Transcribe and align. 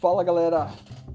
Fala 0.00 0.24
galera, 0.24 0.70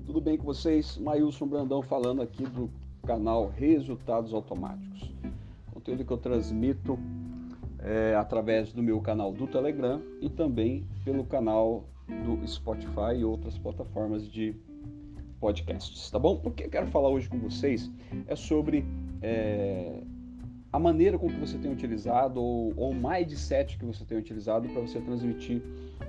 tudo 0.05 0.21
bem 0.21 0.37
com 0.37 0.43
vocês? 0.43 0.95
Mailson 0.99 1.47
Brandão 1.47 1.81
falando 1.81 2.21
aqui 2.21 2.43
do 2.43 2.69
canal 3.03 3.47
Resultados 3.47 4.31
Automáticos. 4.31 5.11
Conteúdo 5.73 6.05
que 6.05 6.13
eu 6.13 6.17
transmito 6.19 6.99
é, 7.79 8.13
através 8.13 8.71
do 8.71 8.83
meu 8.83 9.01
canal 9.01 9.31
do 9.31 9.47
Telegram 9.47 9.99
e 10.21 10.29
também 10.29 10.87
pelo 11.03 11.25
canal 11.25 11.85
do 12.07 12.47
Spotify 12.47 13.15
e 13.17 13.25
outras 13.25 13.57
plataformas 13.57 14.29
de 14.31 14.55
podcasts, 15.39 16.11
tá 16.11 16.19
bom? 16.19 16.39
O 16.45 16.51
que 16.51 16.65
eu 16.65 16.69
quero 16.69 16.85
falar 16.85 17.09
hoje 17.09 17.27
com 17.27 17.39
vocês 17.39 17.89
é 18.27 18.35
sobre 18.35 18.85
é, 19.19 20.03
a 20.75 20.79
maneira 20.79 21.17
com 21.17 21.29
que 21.29 21.39
você 21.39 21.57
tem 21.57 21.71
utilizado 21.71 22.41
ou, 22.41 22.73
o 22.75 22.93
mindset 22.93 23.77
que 23.77 23.85
você 23.85 24.03
tem 24.03 24.17
utilizado 24.17 24.67
para 24.67 24.81
você 24.81 24.99
transmitir 24.99 25.61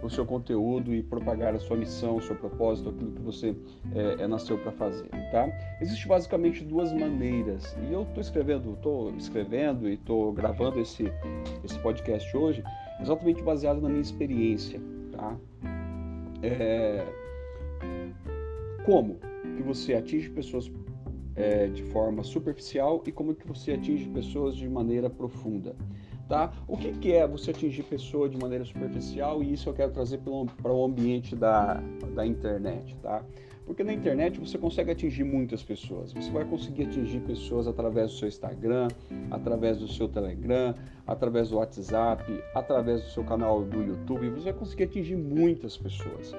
o 0.03 0.11
seu 0.11 0.27
conteúdo 0.27 0.93
e 0.93 1.05
propagar 1.05 1.55
a 1.55 1.59
sua 1.61 1.77
missão, 1.77 2.17
o 2.17 2.21
seu 2.21 2.35
propósito, 2.35 2.89
aquilo 2.91 3.13
que 3.13 3.23
você 3.23 3.55
é, 3.95 4.25
é 4.25 4.27
nasceu 4.27 4.59
para 4.59 4.73
fazer, 4.73 5.09
tá? 5.31 5.49
Existe 5.81 6.09
basicamente 6.09 6.65
duas 6.65 6.93
maneiras 6.93 7.77
e 7.89 7.93
eu 7.93 8.03
estou 8.03 8.21
escrevendo, 8.21 8.73
estou 8.73 9.15
escrevendo 9.17 9.89
e 9.89 9.95
estou 9.95 10.33
gravando 10.33 10.81
esse 10.81 11.05
esse 11.63 11.79
podcast 11.79 12.37
hoje 12.37 12.65
exatamente 13.01 13.41
baseado 13.43 13.81
na 13.81 13.89
minha 13.89 14.03
experiência, 14.03 14.81
tá? 15.13 15.37
É... 16.43 17.07
Como 18.85 19.21
que 19.57 19.63
você 19.63 19.95
atinge 19.95 20.29
pessoas 20.31 20.69
é, 21.37 21.67
de 21.67 21.83
forma 21.85 22.25
superficial 22.25 23.03
e 23.07 23.13
como 23.13 23.35
que 23.35 23.47
você 23.47 23.73
atinge 23.73 24.09
pessoas 24.09 24.57
de 24.57 24.69
maneira 24.69 25.11
profunda. 25.11 25.77
Tá? 26.29 26.53
O 26.67 26.77
que, 26.77 26.91
que 26.93 27.13
é 27.13 27.27
você 27.27 27.53
atingir 27.53 27.85
pessoa 27.85 28.29
de 28.29 28.37
maneira 28.37 28.65
superficial 28.65 29.45
e 29.45 29.53
isso 29.53 29.69
eu 29.69 29.75
quero 29.75 29.93
trazer 29.93 30.19
para 30.19 30.73
o 30.73 30.85
ambiente 30.85 31.37
da, 31.37 31.75
da 32.15 32.27
internet, 32.27 32.97
tá? 32.97 33.23
Porque 33.65 33.83
na 33.83 33.93
internet 33.93 34.39
você 34.39 34.57
consegue 34.57 34.93
atingir 34.93 35.25
muitas 35.25 35.63
pessoas. 35.63 36.13
Você 36.13 36.31
vai 36.31 36.45
conseguir 36.45 36.85
atingir 36.85 37.21
pessoas 37.21 37.67
através 37.67 38.13
do 38.13 38.19
seu 38.19 38.29
Instagram, 38.29 38.89
através 39.31 39.79
do 39.79 39.89
seu 39.89 40.09
Telegram, 40.09 40.73
através 41.05 41.51
do 41.51 41.57
WhatsApp, 41.57 42.25
através 42.55 43.03
do 43.03 43.11
seu 43.11 43.25
canal 43.25 43.65
do 43.65 43.83
YouTube. 43.83 44.31
Você 44.31 44.45
vai 44.45 44.53
conseguir 44.53 44.85
atingir 44.85 45.17
muitas 45.17 45.77
pessoas 45.77 46.33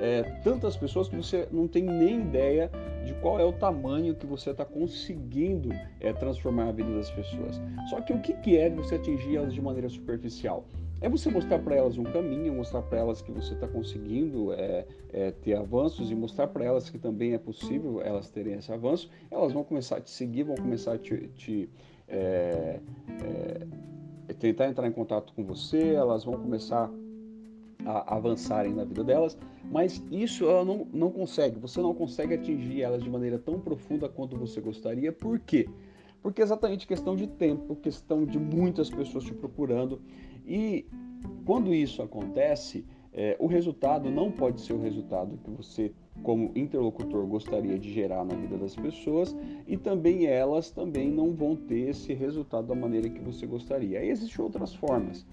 é, 0.00 0.22
tantas 0.42 0.76
pessoas 0.76 1.08
que 1.08 1.14
você 1.14 1.46
não 1.52 1.68
tem 1.68 1.82
nem 1.82 2.22
ideia 2.22 2.70
de 3.04 3.12
qual 3.14 3.38
é 3.38 3.44
o 3.44 3.52
tamanho 3.52 4.14
que 4.14 4.26
você 4.26 4.50
está 4.50 4.64
conseguindo 4.64 5.68
é, 6.00 6.12
transformar 6.12 6.68
a 6.68 6.72
vida 6.72 6.92
das 6.94 7.10
pessoas. 7.10 7.60
Só 7.90 8.00
que 8.00 8.12
o 8.12 8.20
que, 8.20 8.32
que 8.34 8.56
é 8.56 8.70
você 8.70 8.94
atingir 8.94 9.36
elas 9.36 9.52
de 9.52 9.60
maneira 9.60 9.88
superficial? 9.88 10.64
É 11.02 11.08
você 11.08 11.30
mostrar 11.30 11.58
para 11.58 11.76
elas 11.76 11.96
um 11.98 12.04
caminho, 12.04 12.52
mostrar 12.52 12.82
para 12.82 12.98
elas 12.98 13.22
que 13.22 13.30
você 13.30 13.54
está 13.54 13.66
conseguindo 13.68 14.52
é, 14.52 14.86
é, 15.12 15.30
ter 15.30 15.54
avanços 15.54 16.10
e 16.10 16.14
mostrar 16.14 16.46
para 16.48 16.64
elas 16.64 16.90
que 16.90 16.98
também 16.98 17.32
é 17.32 17.38
possível 17.38 18.02
elas 18.02 18.30
terem 18.30 18.54
esse 18.54 18.72
avanço. 18.72 19.10
Elas 19.30 19.52
vão 19.52 19.64
começar 19.64 19.96
a 19.96 20.00
te 20.00 20.10
seguir, 20.10 20.44
vão 20.44 20.56
começar 20.56 20.94
a 20.94 20.98
te, 20.98 21.28
te 21.36 21.70
é, 22.06 22.80
é 24.28 24.32
tentar 24.38 24.68
entrar 24.68 24.86
em 24.86 24.92
contato 24.92 25.32
com 25.34 25.44
você, 25.44 25.94
elas 25.94 26.24
vão 26.24 26.34
começar 26.34 26.90
a 27.84 28.16
avançarem 28.16 28.74
na 28.74 28.84
vida 28.84 29.04
delas, 29.04 29.38
mas 29.70 30.02
isso 30.10 30.44
ela 30.44 30.64
não, 30.64 30.86
não 30.92 31.10
consegue, 31.10 31.58
você 31.58 31.80
não 31.80 31.94
consegue 31.94 32.34
atingir 32.34 32.82
elas 32.82 33.02
de 33.02 33.10
maneira 33.10 33.38
tão 33.38 33.60
profunda 33.60 34.08
quanto 34.08 34.36
você 34.36 34.60
gostaria, 34.60 35.12
por 35.12 35.38
quê? 35.38 35.68
Porque 36.22 36.40
é 36.40 36.44
exatamente 36.44 36.86
questão 36.86 37.16
de 37.16 37.26
tempo, 37.26 37.74
questão 37.76 38.24
de 38.24 38.38
muitas 38.38 38.90
pessoas 38.90 39.24
te 39.24 39.32
procurando, 39.32 40.00
e 40.46 40.86
quando 41.44 41.74
isso 41.74 42.02
acontece, 42.02 42.84
é, 43.12 43.36
o 43.40 43.46
resultado 43.46 44.10
não 44.10 44.30
pode 44.30 44.60
ser 44.60 44.72
o 44.72 44.80
resultado 44.80 45.38
que 45.38 45.50
você, 45.50 45.92
como 46.22 46.52
interlocutor, 46.54 47.26
gostaria 47.26 47.78
de 47.78 47.92
gerar 47.92 48.24
na 48.24 48.34
vida 48.34 48.56
das 48.56 48.76
pessoas. 48.76 49.36
E 49.66 49.76
também 49.76 50.26
elas 50.26 50.70
também 50.70 51.10
não 51.10 51.32
vão 51.32 51.56
ter 51.56 51.90
esse 51.90 52.12
resultado 52.14 52.68
da 52.68 52.74
maneira 52.74 53.08
que 53.08 53.20
você 53.20 53.46
gostaria. 53.46 53.98
Aí 53.98 54.10
existem 54.10 54.44
outras 54.44 54.74
formas 54.74 55.26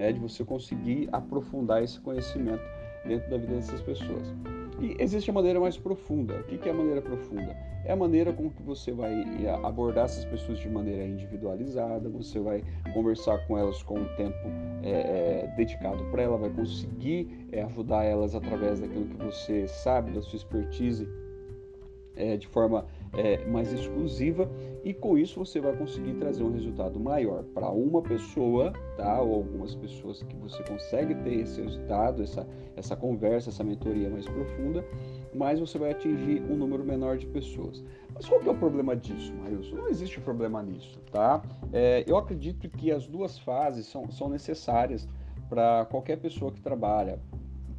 é, 0.00 0.10
de 0.10 0.18
você 0.18 0.42
conseguir 0.42 1.08
aprofundar 1.12 1.84
esse 1.84 2.00
conhecimento 2.00 2.62
dentro 3.04 3.30
da 3.30 3.36
vida 3.36 3.54
dessas 3.54 3.80
pessoas. 3.82 4.34
E 4.80 4.96
existe 4.98 5.30
a 5.30 5.32
maneira 5.32 5.60
mais 5.60 5.76
profunda. 5.76 6.40
O 6.40 6.44
que 6.44 6.68
é 6.68 6.72
a 6.72 6.74
maneira 6.74 7.02
profunda? 7.02 7.54
É 7.84 7.92
a 7.92 7.96
maneira 7.96 8.32
como 8.32 8.50
que 8.50 8.62
você 8.62 8.92
vai 8.92 9.12
eh, 9.12 9.60
abordar 9.62 10.06
essas 10.06 10.24
pessoas 10.24 10.58
de 10.58 10.68
maneira 10.68 11.04
individualizada, 11.04 12.08
você 12.08 12.38
vai 12.38 12.62
conversar 12.94 13.38
com 13.46 13.58
elas 13.58 13.82
com 13.82 13.98
um 13.98 14.16
tempo 14.16 14.36
é, 14.82 14.90
é, 14.90 15.54
dedicado 15.56 16.02
para 16.10 16.22
ela, 16.22 16.38
vai 16.38 16.50
conseguir 16.50 17.46
é, 17.52 17.62
ajudar 17.62 18.04
elas 18.04 18.34
através 18.34 18.80
daquilo 18.80 19.06
que 19.06 19.16
você 19.16 19.66
sabe, 19.68 20.12
da 20.12 20.22
sua 20.22 20.36
expertise, 20.36 21.06
de 22.38 22.46
forma 22.48 22.84
é, 23.14 23.46
mais 23.46 23.72
exclusiva 23.72 24.50
e 24.82 24.94
com 24.94 25.18
isso 25.18 25.44
você 25.44 25.60
vai 25.60 25.76
conseguir 25.76 26.14
trazer 26.14 26.42
um 26.42 26.52
resultado 26.52 26.98
maior 26.98 27.42
para 27.54 27.68
uma 27.70 28.00
pessoa, 28.02 28.72
tá? 28.96 29.20
Ou 29.20 29.34
algumas 29.34 29.74
pessoas 29.74 30.22
que 30.22 30.34
você 30.36 30.62
consegue 30.62 31.14
ter 31.16 31.40
esse 31.40 31.60
resultado, 31.60 32.22
essa, 32.22 32.46
essa 32.76 32.96
conversa, 32.96 33.50
essa 33.50 33.62
mentoria 33.62 34.08
mais 34.08 34.26
profunda, 34.26 34.84
mas 35.34 35.60
você 35.60 35.78
vai 35.78 35.90
atingir 35.90 36.42
um 36.50 36.56
número 36.56 36.84
menor 36.84 37.18
de 37.18 37.26
pessoas. 37.26 37.84
Mas 38.14 38.26
qual 38.26 38.40
que 38.40 38.48
é 38.48 38.52
o 38.52 38.56
problema 38.56 38.96
disso, 38.96 39.32
Marilson? 39.34 39.76
Não 39.76 39.88
existe 39.88 40.20
problema 40.20 40.62
nisso, 40.62 40.98
tá? 41.12 41.42
É, 41.72 42.04
eu 42.06 42.16
acredito 42.16 42.68
que 42.68 42.90
as 42.90 43.06
duas 43.06 43.38
fases 43.38 43.86
são, 43.86 44.10
são 44.10 44.28
necessárias 44.28 45.06
para 45.48 45.84
qualquer 45.86 46.16
pessoa 46.16 46.52
que 46.52 46.60
trabalha, 46.60 47.18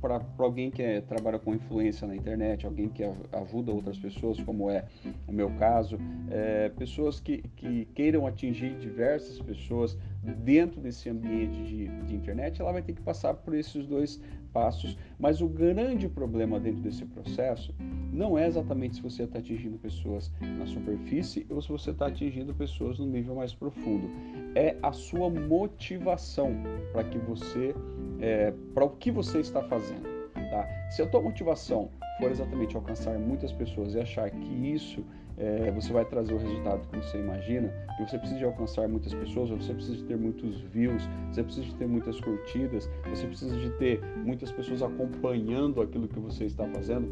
para 0.01 0.19
alguém 0.39 0.72
que 0.72 0.81
é, 0.81 1.00
trabalha 1.00 1.38
com 1.38 1.53
influência 1.53 2.07
na 2.07 2.16
internet, 2.16 2.66
alguém 2.66 2.89
que 2.89 3.03
ajuda 3.31 3.72
outras 3.72 3.97
pessoas, 4.00 4.41
como 4.41 4.69
é 4.69 4.84
o 5.28 5.31
meu 5.31 5.51
caso, 5.51 5.97
é, 6.31 6.69
pessoas 6.69 7.19
que, 7.19 7.44
que 7.56 7.85
queiram 7.94 8.25
atingir 8.25 8.75
diversas 8.79 9.39
pessoas 9.39 9.95
dentro 10.22 10.80
desse 10.80 11.09
ambiente 11.09 11.64
de, 11.64 11.88
de 12.06 12.16
internet, 12.16 12.62
ela 12.62 12.72
vai 12.72 12.82
ter 12.82 12.94
que 12.94 13.02
passar 13.02 13.34
por 13.34 13.56
esses 13.56 13.86
dois 13.88 14.22
passos. 14.54 14.98
Mas 15.20 15.42
o 15.42 15.48
grande 15.48 16.08
problema 16.08 16.59
dentro 16.59 16.82
desse 16.82 17.06
processo 17.06 17.74
não 18.12 18.38
é 18.38 18.46
exatamente 18.46 18.98
se 18.98 19.02
você 19.02 19.24
está 19.24 19.40
atingindo 19.40 19.78
pessoas 19.78 20.31
na 20.42 20.66
superfície 20.66 21.46
ou 21.50 21.62
se 21.62 21.70
você 21.70 21.92
está 21.92 22.08
atingindo 22.08 22.54
pessoas 22.54 23.00
no 23.00 23.06
nível 23.06 23.36
mais 23.36 23.54
profundo. 23.54 24.10
É 24.54 24.76
a 24.84 24.92
sua 24.92 25.30
motivação 25.30 26.54
para 26.92 27.04
que 27.06 27.18
você, 27.18 27.74
é, 28.20 28.54
para 28.74 28.86
o 28.86 28.90
que 28.90 29.10
você 29.12 29.40
está 29.40 29.64
fazendo. 29.64 30.04
Tá? 30.34 30.68
Se 30.92 31.02
a 31.02 31.08
tua 31.08 31.22
motivação 31.22 31.90
for 32.22 32.30
exatamente 32.30 32.76
alcançar 32.76 33.18
muitas 33.18 33.52
pessoas 33.52 33.96
e 33.96 34.00
achar 34.00 34.30
que 34.30 34.54
isso 34.72 35.04
é, 35.38 35.72
você 35.72 35.92
vai 35.92 36.06
trazer 36.06 36.36
o 36.36 36.38
resultado 36.38 36.88
que 36.88 36.98
você 36.98 37.18
imagina, 37.18 37.74
que 37.98 38.08
você 38.08 38.16
precisa 38.20 38.38
de 38.38 38.46
alcançar 38.46 38.88
muitas 38.88 39.12
pessoas, 39.12 39.50
você 39.50 39.74
precisa 39.74 39.98
de 39.98 40.04
ter 40.04 40.18
muitos 40.18 40.62
views, 40.62 41.02
você 41.31 41.44
precisa 41.44 41.66
de 41.66 41.76
ter 41.76 41.88
muitas 41.88 42.22
curtidas, 42.22 42.88
você 43.10 43.26
precisa 43.26 43.58
de 43.58 43.72
ter 43.72 44.00
muitas 44.24 44.52
pessoas 44.52 44.84
acompanhando 44.84 45.81
aquilo 45.81 46.08
que 46.08 46.20
você 46.20 46.46
está 46.46 46.68
fazendo 46.68 47.08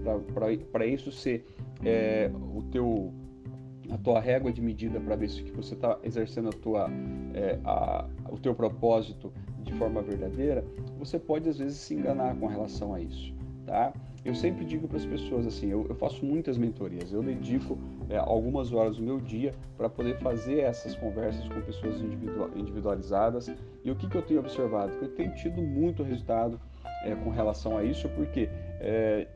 para 0.72 0.86
isso 0.86 1.12
ser 1.12 1.44
é, 1.84 2.30
o 2.56 2.62
teu 2.72 3.12
a 3.92 3.98
tua 3.98 4.20
régua 4.20 4.54
de 4.54 4.62
medida 4.62 5.00
para 5.00 5.16
ver 5.16 5.28
se 5.32 5.42
que 5.42 5.52
você 5.52 5.74
está 5.74 5.98
exercendo 6.04 6.50
a 6.50 6.52
tua, 6.52 6.88
é, 7.34 7.58
a, 7.64 8.06
o 8.30 8.38
teu 8.38 8.54
propósito 8.54 9.34
de 9.64 9.74
forma 9.74 10.04
verdadeira, 10.04 10.64
você 11.00 11.18
pode 11.18 11.50
às 11.50 11.58
vezes 11.58 11.80
se 11.80 11.96
enganar 11.96 12.36
com 12.36 12.46
relação 12.46 12.94
a 12.94 13.02
isso, 13.02 13.34
tá? 13.70 13.94
Eu 14.26 14.34
sempre 14.36 14.66
digo 14.66 14.88
para 14.88 14.98
as 14.98 15.06
pessoas 15.06 15.46
assim, 15.46 15.68
eu, 15.68 15.86
eu, 15.88 15.96
faço 15.96 16.26
muitas 16.26 16.58
mentorias, 16.58 17.14
eu 17.14 17.22
dedico 17.22 17.78
é, 18.10 18.18
algumas 18.18 18.74
horas 18.74 18.98
do 18.98 19.04
meu 19.04 19.20
dia 19.20 19.54
para 19.78 19.88
poder 19.88 20.18
fazer 20.18 20.60
essas 20.60 20.96
conversas 20.96 21.48
com 21.48 21.62
pessoas 21.62 22.02
individualizadas. 22.56 23.50
E 23.86 23.92
o 23.92 23.96
que, 23.96 24.10
que 24.10 24.18
eu 24.18 24.22
tenho 24.24 24.40
observado? 24.40 24.98
Que 24.98 25.06
eu 25.06 25.10
tenho 25.10 25.34
tido 25.36 25.62
muito 25.62 26.04
resultado 26.04 26.60
é, 27.04 27.16
com 27.16 27.30
relação 27.30 27.78
a 27.78 27.84
isso, 27.84 28.10
porque 28.10 28.50
é, 28.82 29.28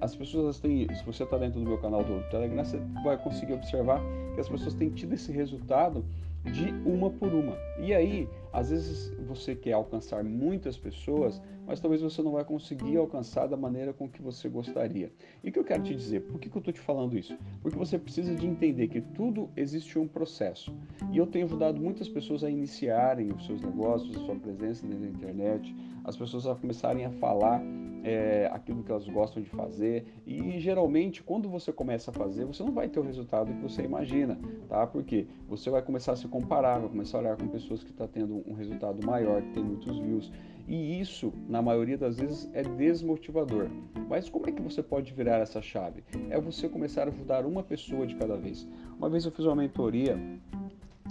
as 0.00 0.14
pessoas 0.14 0.58
têm, 0.58 0.86
se 0.94 1.04
você 1.04 1.24
está 1.24 1.36
dentro 1.36 1.60
do 1.60 1.66
meu 1.66 1.78
canal 1.78 2.02
do 2.02 2.22
Telegram, 2.30 2.64
você 2.64 2.80
vai 3.04 3.18
conseguir 3.18 3.54
observar 3.54 4.00
que 4.34 4.40
as 4.40 4.48
pessoas 4.48 4.72
têm 4.72 4.88
tido 4.88 5.12
esse 5.12 5.30
resultado 5.32 6.02
de 6.44 6.70
uma 6.88 7.10
por 7.10 7.32
uma. 7.32 7.56
E 7.78 7.94
aí, 7.94 8.28
às 8.52 8.70
vezes 8.70 9.12
você 9.26 9.54
quer 9.54 9.72
alcançar 9.72 10.24
muitas 10.24 10.76
pessoas, 10.76 11.40
mas 11.66 11.80
talvez 11.80 12.02
você 12.02 12.22
não 12.22 12.32
vai 12.32 12.44
conseguir 12.44 12.96
alcançar 12.96 13.46
da 13.46 13.56
maneira 13.56 13.92
com 13.92 14.08
que 14.08 14.22
você 14.22 14.48
gostaria. 14.48 15.12
E 15.44 15.50
o 15.50 15.52
que 15.52 15.58
eu 15.58 15.64
quero 15.64 15.82
te 15.82 15.94
dizer? 15.94 16.20
Por 16.22 16.40
que, 16.40 16.48
que 16.48 16.56
eu 16.56 16.60
estou 16.60 16.72
te 16.72 16.80
falando 16.80 17.16
isso? 17.16 17.36
Porque 17.62 17.78
você 17.78 17.98
precisa 17.98 18.34
de 18.34 18.46
entender 18.46 18.88
que 18.88 19.00
tudo 19.00 19.48
existe 19.56 19.98
um 19.98 20.08
processo. 20.08 20.74
E 21.12 21.18
eu 21.18 21.26
tenho 21.26 21.44
ajudado 21.44 21.80
muitas 21.80 22.08
pessoas 22.08 22.42
a 22.42 22.50
iniciarem 22.50 23.30
os 23.30 23.46
seus 23.46 23.60
negócios, 23.60 24.16
a 24.16 24.20
sua 24.20 24.36
presença 24.36 24.86
na 24.86 25.06
internet, 25.06 25.74
as 26.04 26.16
pessoas 26.16 26.46
a 26.46 26.54
começarem 26.54 27.04
a 27.04 27.10
falar 27.10 27.62
é, 28.02 28.48
aquilo 28.52 28.82
que 28.82 28.90
elas 28.90 29.06
gostam 29.08 29.42
de 29.42 29.48
fazer. 29.48 30.04
E 30.26 30.58
geralmente, 30.58 31.22
quando 31.22 31.48
você 31.48 31.72
começa 31.72 32.10
a 32.10 32.14
fazer, 32.14 32.44
você 32.44 32.62
não 32.62 32.72
vai 32.72 32.88
ter 32.88 33.00
o 33.00 33.02
resultado 33.02 33.52
que 33.52 33.60
você 33.60 33.82
imagina, 33.82 34.38
tá? 34.68 34.86
Porque 34.86 35.26
você 35.48 35.70
vai 35.70 35.82
começar 35.82 36.12
a 36.12 36.16
se 36.16 36.28
comparar, 36.28 36.78
vai 36.78 36.88
começar 36.88 37.18
a 37.18 37.20
olhar 37.20 37.36
com 37.36 37.46
pessoas 37.48 37.82
que 37.82 37.90
estão 37.90 38.06
tá 38.06 38.12
tendo 38.12 38.42
um, 38.46 38.54
resultado 38.54 39.04
maior, 39.06 39.42
que 39.42 39.52
tem 39.52 39.62
muitos 39.62 39.98
views. 39.98 40.32
E 40.68 41.00
isso, 41.00 41.32
na 41.48 41.60
maioria 41.60 41.98
das 41.98 42.18
vezes, 42.18 42.48
é 42.52 42.62
desmotivador. 42.62 43.68
Mas 44.08 44.28
como 44.28 44.48
é 44.48 44.52
que 44.52 44.62
você 44.62 44.82
pode 44.82 45.12
virar 45.12 45.38
essa 45.38 45.60
chave? 45.60 46.04
É 46.28 46.40
você 46.40 46.68
começar 46.68 47.02
a 47.02 47.10
ajudar 47.10 47.44
uma 47.44 47.62
pessoa 47.62 48.06
de 48.06 48.14
cada 48.14 48.36
vez. 48.36 48.68
Uma 48.96 49.08
vez 49.08 49.24
eu 49.24 49.32
fiz 49.32 49.44
uma 49.44 49.56
mentoria 49.56 50.18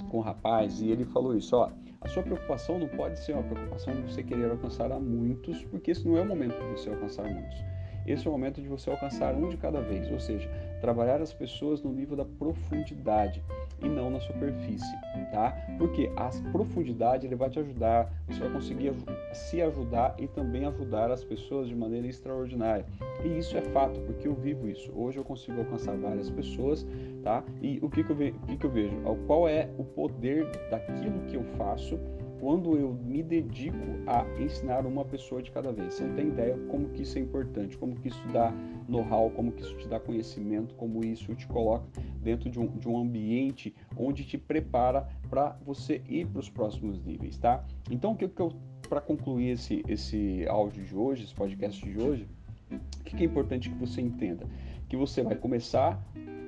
com 0.09 0.19
um 0.19 0.21
rapaz 0.21 0.81
e 0.81 0.89
ele 0.89 1.03
falou 1.03 1.35
isso, 1.35 1.55
ó, 1.57 1.69
a 2.01 2.07
sua 2.07 2.23
preocupação 2.23 2.79
não 2.79 2.87
pode 2.87 3.19
ser 3.19 3.33
uma 3.33 3.43
preocupação 3.43 3.93
de 3.93 4.01
você 4.01 4.23
querer 4.23 4.49
alcançar 4.49 4.91
a 4.91 4.99
muitos, 4.99 5.63
porque 5.65 5.91
esse 5.91 6.07
não 6.07 6.17
é 6.17 6.21
o 6.21 6.25
momento 6.25 6.57
de 6.57 6.71
você 6.71 6.89
alcançar 6.89 7.23
muitos. 7.23 7.57
Esse 8.05 8.25
é 8.25 8.29
o 8.29 8.33
momento 8.33 8.61
de 8.61 8.67
você 8.67 8.89
alcançar 8.89 9.35
um 9.35 9.49
de 9.49 9.57
cada 9.57 9.81
vez, 9.81 10.11
ou 10.11 10.19
seja, 10.19 10.49
trabalhar 10.81 11.21
as 11.21 11.33
pessoas 11.33 11.81
no 11.81 11.91
nível 11.91 12.15
da 12.15 12.25
profundidade 12.25 13.43
e 13.81 13.87
não 13.87 14.09
na 14.09 14.19
superfície, 14.19 14.93
tá? 15.31 15.55
Porque 15.77 16.11
a 16.15 16.29
profundidade 16.51 17.25
ele 17.25 17.35
vai 17.35 17.49
te 17.49 17.59
ajudar, 17.59 18.11
você 18.27 18.39
vai 18.39 18.49
conseguir 18.49 18.93
se 19.33 19.61
ajudar 19.61 20.15
e 20.17 20.27
também 20.27 20.65
ajudar 20.65 21.11
as 21.11 21.23
pessoas 21.23 21.67
de 21.67 21.75
maneira 21.75 22.07
extraordinária. 22.07 22.85
E 23.23 23.37
isso 23.37 23.57
é 23.57 23.61
fato, 23.61 23.99
porque 24.01 24.27
eu 24.27 24.33
vivo 24.33 24.67
isso. 24.67 24.91
Hoje 24.95 25.17
eu 25.17 25.23
consigo 25.23 25.59
alcançar 25.59 25.95
várias 25.95 26.29
pessoas, 26.29 26.85
tá? 27.23 27.43
E 27.61 27.79
o 27.81 27.89
que, 27.89 28.03
que, 28.03 28.11
eu, 28.11 28.15
ve 28.15 28.33
que, 28.47 28.57
que 28.57 28.65
eu 28.65 28.71
vejo? 28.71 28.95
Qual 29.27 29.47
é 29.47 29.69
o 29.77 29.83
poder 29.83 30.45
daquilo 30.69 31.21
que 31.27 31.35
eu 31.35 31.43
faço 31.57 31.99
quando 32.39 32.77
eu 32.77 32.93
me 32.93 33.21
dedico 33.21 33.77
a 34.07 34.25
ensinar 34.41 34.85
uma 34.85 35.03
pessoa 35.03 35.41
de 35.41 35.51
cada 35.51 35.71
vez. 35.71 35.93
Você 35.93 36.03
não 36.03 36.15
tem 36.15 36.27
ideia 36.29 36.57
como 36.69 36.89
que 36.89 37.01
isso 37.01 37.17
é 37.17 37.21
importante, 37.21 37.77
como 37.77 37.95
que 37.95 38.07
isso 38.07 38.27
dá 38.31 38.53
know-how, 38.87 39.29
como 39.31 39.51
que 39.51 39.61
isso 39.61 39.75
te 39.77 39.87
dá 39.87 39.99
conhecimento, 39.99 40.73
como 40.75 41.03
isso 41.03 41.35
te 41.35 41.45
coloca 41.47 41.85
dentro 42.21 42.49
de 42.49 42.59
um, 42.59 42.67
de 42.67 42.87
um 42.87 42.97
ambiente 42.97 43.75
onde 43.95 44.23
te 44.23 44.37
prepara 44.37 45.07
para 45.29 45.57
você 45.65 46.01
ir 46.07 46.27
para 46.27 46.39
os 46.39 46.49
próximos 46.49 47.03
níveis, 47.03 47.37
tá? 47.37 47.63
Então, 47.91 48.13
o 48.13 48.15
que, 48.15 48.27
que 48.27 48.41
eu, 48.41 48.53
para 48.87 49.01
concluir 49.01 49.51
esse, 49.51 49.83
esse 49.87 50.45
áudio 50.47 50.83
de 50.83 50.95
hoje, 50.95 51.23
esse 51.25 51.35
podcast 51.35 51.83
de 51.83 52.01
hoje, 52.01 52.27
o 52.71 53.03
que, 53.03 53.17
que 53.17 53.23
é 53.23 53.25
importante 53.25 53.69
que 53.69 53.75
você 53.75 54.01
entenda? 54.01 54.45
Que 54.87 54.95
você 54.95 55.21
vai 55.21 55.35
começar 55.35 56.01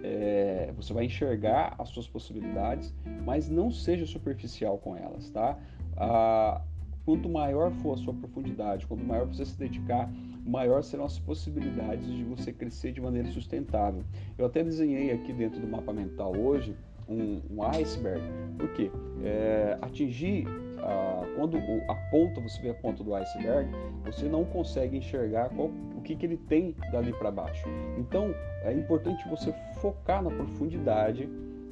é, 0.03 0.71
você 0.75 0.93
vai 0.93 1.05
enxergar 1.05 1.75
as 1.77 1.89
suas 1.89 2.07
possibilidades, 2.07 2.93
mas 3.23 3.49
não 3.49 3.71
seja 3.71 4.05
superficial 4.05 4.77
com 4.77 4.95
elas, 4.95 5.29
tá? 5.29 5.57
Ah, 5.97 6.61
quanto 7.05 7.29
maior 7.29 7.71
for 7.71 7.93
a 7.93 7.97
sua 7.97 8.13
profundidade, 8.13 8.85
quanto 8.87 9.03
maior 9.03 9.25
você 9.25 9.45
se 9.45 9.57
dedicar, 9.57 10.09
maior 10.45 10.83
serão 10.83 11.05
as 11.05 11.19
possibilidades 11.19 12.05
de 12.05 12.23
você 12.23 12.51
crescer 12.51 12.91
de 12.91 13.01
maneira 13.01 13.27
sustentável. 13.29 14.03
Eu 14.37 14.45
até 14.45 14.63
desenhei 14.63 15.11
aqui 15.11 15.33
dentro 15.33 15.59
do 15.59 15.67
mapa 15.67 15.93
mental 15.93 16.35
hoje 16.35 16.75
um, 17.07 17.41
um 17.49 17.63
iceberg, 17.63 18.21
porque 18.57 18.91
é, 19.23 19.77
atingir 19.81 20.47
ah, 20.79 21.23
quando 21.35 21.57
a 21.87 21.95
ponta, 22.09 22.41
você 22.41 22.61
vê 22.61 22.69
a 22.69 22.73
ponta 22.73 23.03
do 23.03 23.13
iceberg, 23.13 23.69
você 24.03 24.27
não 24.27 24.43
consegue 24.45 24.97
enxergar 24.97 25.49
qual, 25.49 25.69
o 25.95 26.01
que, 26.01 26.15
que 26.15 26.25
ele 26.25 26.37
tem 26.37 26.75
dali 26.91 27.13
para 27.13 27.31
baixo. 27.31 27.67
Então 27.97 28.33
é 28.63 28.73
importante 28.73 29.27
você 29.29 29.53
focar 29.79 30.23
na 30.23 30.29
profundidade, 30.29 31.29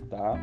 tá? 0.09 0.37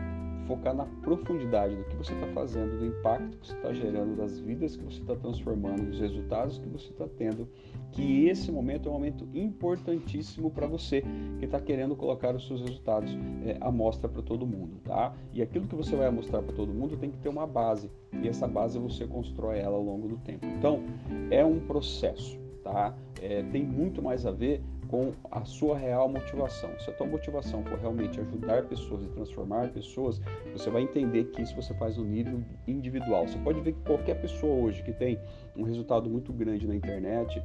Focar 0.46 0.74
na 0.74 0.86
profundidade 1.02 1.74
do 1.74 1.84
que 1.84 1.96
você 1.96 2.12
está 2.12 2.26
fazendo, 2.28 2.78
do 2.78 2.86
impacto 2.86 3.36
que 3.38 3.46
você 3.46 3.54
está 3.54 3.72
gerando, 3.72 4.16
das 4.16 4.38
vidas 4.38 4.76
que 4.76 4.84
você 4.84 5.00
está 5.00 5.14
transformando, 5.14 5.84
dos 5.90 6.00
resultados 6.00 6.58
que 6.58 6.68
você 6.68 6.90
está 6.90 7.06
tendo, 7.16 7.48
que 7.92 8.26
esse 8.26 8.50
momento 8.50 8.88
é 8.88 8.90
um 8.90 8.94
momento 8.94 9.28
importantíssimo 9.34 10.50
para 10.50 10.66
você 10.66 11.02
que 11.38 11.44
está 11.44 11.60
querendo 11.60 11.96
colocar 11.96 12.34
os 12.34 12.46
seus 12.46 12.60
resultados 12.60 13.10
é, 13.44 13.56
à 13.60 13.70
mostra 13.70 14.08
para 14.08 14.22
todo 14.22 14.46
mundo, 14.46 14.80
tá? 14.84 15.14
E 15.32 15.42
aquilo 15.42 15.66
que 15.66 15.74
você 15.74 15.94
vai 15.96 16.10
mostrar 16.10 16.42
para 16.42 16.54
todo 16.54 16.72
mundo 16.72 16.96
tem 16.96 17.10
que 17.10 17.18
ter 17.18 17.28
uma 17.28 17.46
base 17.46 17.90
e 18.22 18.28
essa 18.28 18.46
base 18.46 18.78
você 18.78 19.06
constrói 19.06 19.58
ela 19.58 19.76
ao 19.76 19.82
longo 19.82 20.08
do 20.08 20.16
tempo. 20.18 20.46
Então 20.46 20.82
é 21.30 21.44
um 21.44 21.60
processo, 21.60 22.38
tá? 22.62 22.96
É, 23.20 23.42
tem 23.44 23.64
muito 23.64 24.02
mais 24.02 24.26
a 24.26 24.30
ver 24.30 24.62
com 24.88 25.12
a 25.30 25.44
sua 25.44 25.76
real 25.76 26.08
motivação. 26.08 26.70
Se 26.78 26.90
a 26.90 26.92
tua 26.92 27.06
motivação 27.06 27.64
for 27.64 27.78
realmente 27.78 28.20
ajudar 28.20 28.64
pessoas 28.64 29.02
e 29.04 29.08
transformar 29.08 29.68
pessoas, 29.70 30.20
você 30.52 30.70
vai 30.70 30.82
entender 30.82 31.24
que 31.24 31.42
isso 31.42 31.54
você 31.54 31.74
faz 31.74 31.96
no 31.96 32.04
nível 32.04 32.42
individual. 32.66 33.26
Você 33.26 33.38
pode 33.38 33.60
ver 33.60 33.72
que 33.72 33.80
qualquer 33.82 34.20
pessoa 34.20 34.54
hoje 34.54 34.82
que 34.82 34.92
tem 34.92 35.18
um 35.56 35.62
resultado 35.62 36.08
muito 36.08 36.32
grande 36.32 36.66
na 36.66 36.74
internet, 36.74 37.42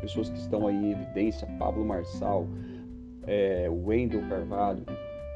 pessoas 0.00 0.28
que 0.28 0.38
estão 0.38 0.66
aí 0.66 0.74
em 0.74 0.92
evidência, 0.92 1.46
Pablo 1.58 1.84
Marçal, 1.84 2.46
é, 3.26 3.68
Wendel 3.68 4.26
Carvalho, 4.28 4.84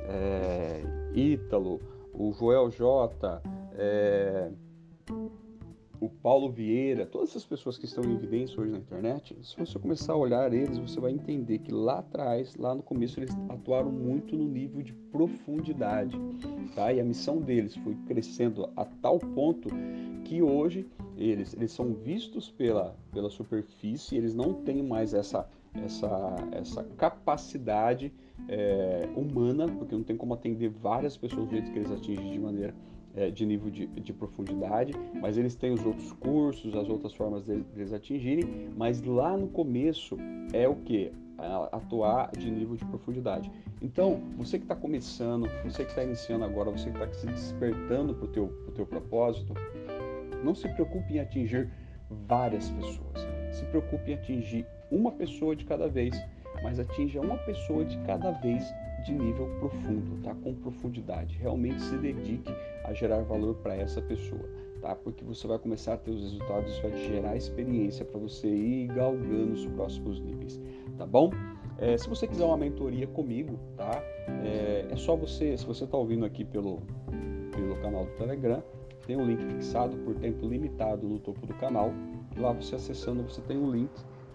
é, 0.08 0.82
Ítalo, 1.14 1.80
o 2.12 2.32
Joel 2.32 2.70
J, 2.70 3.42
é, 3.74 4.50
o 6.00 6.08
Paulo 6.08 6.50
Vieira, 6.50 7.04
todas 7.04 7.30
essas 7.30 7.44
pessoas 7.44 7.76
que 7.76 7.84
estão 7.84 8.02
em 8.02 8.14
evidência 8.14 8.58
hoje 8.58 8.72
na 8.72 8.78
internet, 8.78 9.36
se 9.42 9.54
você 9.56 9.78
começar 9.78 10.14
a 10.14 10.16
olhar 10.16 10.50
eles, 10.52 10.78
você 10.78 10.98
vai 10.98 11.12
entender 11.12 11.58
que 11.58 11.70
lá 11.70 11.98
atrás, 11.98 12.56
lá 12.56 12.74
no 12.74 12.82
começo, 12.82 13.20
eles 13.20 13.36
atuaram 13.50 13.92
muito 13.92 14.34
no 14.34 14.48
nível 14.48 14.82
de 14.82 14.94
profundidade, 15.12 16.18
tá? 16.74 16.90
E 16.90 17.00
a 17.00 17.04
missão 17.04 17.38
deles 17.38 17.76
foi 17.76 17.94
crescendo 18.06 18.70
a 18.74 18.84
tal 18.86 19.18
ponto 19.18 19.68
que 20.24 20.40
hoje 20.40 20.88
eles, 21.18 21.54
eles 21.54 21.70
são 21.70 21.92
vistos 21.92 22.50
pela, 22.50 22.96
pela 23.12 23.28
superfície, 23.28 24.16
eles 24.16 24.34
não 24.34 24.54
têm 24.54 24.82
mais 24.82 25.12
essa, 25.12 25.46
essa, 25.74 26.36
essa 26.52 26.82
capacidade 26.96 28.10
é, 28.48 29.06
humana, 29.14 29.66
porque 29.68 29.94
não 29.94 30.02
tem 30.02 30.16
como 30.16 30.32
atender 30.32 30.70
várias 30.70 31.14
pessoas 31.14 31.46
do 31.46 31.50
jeito 31.50 31.70
que 31.70 31.78
eles 31.78 31.92
atingem 31.92 32.32
de 32.32 32.38
maneira 32.38 32.74
é, 33.14 33.30
de 33.30 33.44
nível 33.44 33.70
de, 33.70 33.86
de, 33.86 34.12
profundidade, 34.12 34.92
mas 35.20 35.36
eles 35.36 35.54
têm 35.54 35.72
os 35.72 35.84
outros 35.84 36.12
cursos, 36.12 36.74
as 36.74 36.88
outras 36.88 37.12
formas 37.14 37.44
deles 37.44 37.92
atingirem, 37.92 38.70
mas 38.76 39.02
lá 39.02 39.36
no 39.36 39.48
começo 39.48 40.16
é 40.52 40.68
o 40.68 40.76
que? 40.76 41.12
Atuar 41.72 42.30
de 42.32 42.50
nível 42.50 42.76
de 42.76 42.84
profundidade. 42.84 43.50
Então, 43.80 44.20
você 44.36 44.58
que 44.58 44.64
está 44.64 44.76
começando, 44.76 45.48
você 45.64 45.84
que 45.84 45.90
está 45.90 46.04
iniciando 46.04 46.44
agora, 46.44 46.70
você 46.70 46.90
que 46.90 47.02
está 47.02 47.12
se 47.12 47.26
despertando 47.26 48.14
para 48.14 48.24
o 48.26 48.28
teu, 48.28 48.46
pro 48.48 48.72
teu 48.72 48.86
propósito, 48.86 49.54
não 50.44 50.54
se 50.54 50.68
preocupe 50.68 51.14
em 51.14 51.20
atingir 51.20 51.70
várias 52.28 52.70
pessoas. 52.70 53.26
Se 53.52 53.64
preocupe 53.66 54.10
em 54.10 54.14
atingir 54.14 54.66
uma 54.90 55.12
pessoa 55.12 55.56
de 55.56 55.64
cada 55.64 55.88
vez, 55.88 56.14
mas 56.62 56.78
atinja 56.78 57.20
uma 57.20 57.38
pessoa 57.38 57.84
de 57.84 57.96
cada 57.98 58.32
vez 58.32 58.62
de 59.04 59.12
nível 59.12 59.46
profundo, 59.58 60.22
tá? 60.22 60.34
Com 60.34 60.54
profundidade. 60.54 61.36
Realmente 61.38 61.80
se 61.82 61.96
dedique 61.96 62.52
a 62.84 62.92
gerar 62.92 63.22
valor 63.22 63.54
para 63.56 63.76
essa 63.76 64.00
pessoa, 64.02 64.48
tá? 64.80 64.94
Porque 64.94 65.24
você 65.24 65.46
vai 65.46 65.58
começar 65.58 65.94
a 65.94 65.96
ter 65.96 66.10
os 66.10 66.20
resultados, 66.20 66.72
isso 66.72 66.82
vai 66.82 66.90
te 66.92 67.08
gerar 67.08 67.36
experiência 67.36 68.04
para 68.04 68.18
você 68.18 68.48
ir 68.48 68.88
galgando 68.88 69.52
os 69.52 69.66
próximos 69.66 70.20
níveis, 70.20 70.60
tá 70.96 71.06
bom? 71.06 71.30
É, 71.78 71.96
se 71.96 72.08
você 72.08 72.26
quiser 72.26 72.44
uma 72.44 72.58
mentoria 72.58 73.06
comigo, 73.06 73.58
tá? 73.76 74.02
É, 74.44 74.86
é 74.90 74.96
só 74.96 75.16
você, 75.16 75.56
se 75.56 75.64
você 75.64 75.84
está 75.84 75.96
ouvindo 75.96 76.24
aqui 76.24 76.44
pelo, 76.44 76.82
pelo 77.52 77.76
canal 77.80 78.04
do 78.04 78.10
Telegram, 78.12 78.62
tem 79.06 79.16
um 79.16 79.24
link 79.24 79.42
fixado 79.44 79.96
por 79.98 80.14
tempo 80.16 80.46
limitado 80.46 81.08
no 81.08 81.18
topo 81.18 81.46
do 81.46 81.54
canal. 81.54 81.92
Lá 82.36 82.52
você 82.52 82.76
acessando, 82.76 83.22
você 83.22 83.40
tem 83.40 83.56
um 83.56 83.70
link 83.70 83.90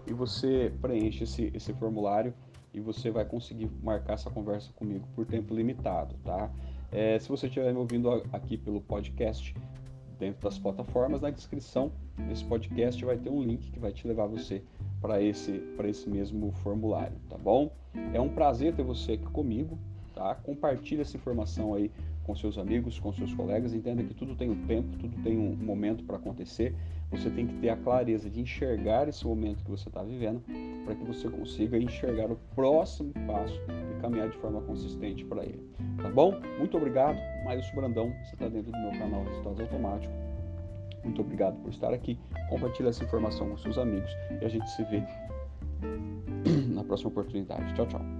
e 0.06 0.12
você 0.12 0.72
preenche 0.82 1.24
esse, 1.24 1.50
esse 1.54 1.72
formulário 1.74 2.34
e 2.76 2.80
você 2.80 3.10
vai 3.10 3.24
conseguir 3.24 3.70
marcar 3.82 4.12
essa 4.12 4.30
conversa 4.30 4.70
comigo 4.74 5.08
por 5.14 5.24
tempo 5.24 5.54
limitado, 5.54 6.14
tá? 6.22 6.50
É, 6.92 7.18
se 7.18 7.26
você 7.26 7.46
estiver 7.46 7.72
me 7.72 7.78
ouvindo 7.78 8.10
aqui 8.30 8.58
pelo 8.58 8.82
podcast, 8.82 9.54
dentro 10.18 10.42
das 10.42 10.58
plataformas, 10.58 11.22
na 11.22 11.30
descrição 11.30 11.90
desse 12.28 12.44
podcast 12.44 13.02
vai 13.02 13.16
ter 13.16 13.30
um 13.30 13.42
link 13.42 13.70
que 13.70 13.78
vai 13.78 13.92
te 13.92 14.06
levar 14.06 14.26
você 14.26 14.62
para 15.00 15.22
esse, 15.22 15.52
para 15.74 15.88
esse 15.88 16.08
mesmo 16.08 16.52
formulário, 16.52 17.16
tá 17.30 17.38
bom? 17.38 17.72
É 18.12 18.20
um 18.20 18.28
prazer 18.28 18.74
ter 18.74 18.82
você 18.82 19.12
aqui 19.12 19.26
comigo, 19.26 19.78
tá? 20.14 20.34
Compartilhe 20.34 21.00
essa 21.00 21.16
informação 21.16 21.74
aí 21.74 21.90
com 22.26 22.34
seus 22.34 22.58
amigos, 22.58 22.98
com 22.98 23.12
seus 23.12 23.32
colegas, 23.32 23.72
entenda 23.72 24.02
que 24.02 24.12
tudo 24.12 24.34
tem 24.34 24.50
um 24.50 24.66
tempo, 24.66 24.88
tudo 24.98 25.16
tem 25.22 25.38
um 25.38 25.54
momento 25.54 26.02
para 26.04 26.16
acontecer. 26.16 26.74
Você 27.10 27.30
tem 27.30 27.46
que 27.46 27.54
ter 27.58 27.68
a 27.68 27.76
clareza 27.76 28.28
de 28.28 28.40
enxergar 28.40 29.08
esse 29.08 29.24
momento 29.24 29.62
que 29.62 29.70
você 29.70 29.88
está 29.88 30.02
vivendo 30.02 30.42
para 30.84 30.96
que 30.96 31.04
você 31.04 31.28
consiga 31.28 31.78
enxergar 31.78 32.30
o 32.30 32.36
próximo 32.56 33.12
passo 33.28 33.60
e 33.92 34.00
caminhar 34.00 34.28
de 34.28 34.36
forma 34.38 34.60
consistente 34.62 35.24
para 35.24 35.44
ele. 35.44 35.70
Tá 36.02 36.10
bom? 36.10 36.34
Muito 36.58 36.76
obrigado. 36.76 37.16
Maílson 37.44 37.76
Brandão, 37.76 38.12
você 38.24 38.34
está 38.34 38.48
dentro 38.48 38.72
do 38.72 38.78
meu 38.78 38.90
canal 38.98 39.22
Resultados 39.22 39.60
Automáticos. 39.60 40.16
Muito 41.04 41.20
obrigado 41.20 41.56
por 41.62 41.70
estar 41.70 41.94
aqui. 41.94 42.18
Compartilhe 42.50 42.88
essa 42.88 43.04
informação 43.04 43.48
com 43.48 43.56
seus 43.56 43.78
amigos 43.78 44.10
e 44.42 44.44
a 44.44 44.48
gente 44.48 44.68
se 44.72 44.82
vê 44.84 45.00
na 46.74 46.82
próxima 46.82 47.10
oportunidade. 47.10 47.72
Tchau, 47.74 47.86
tchau. 47.86 48.15